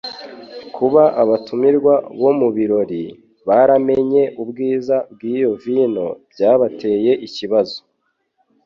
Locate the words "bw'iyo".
5.13-5.51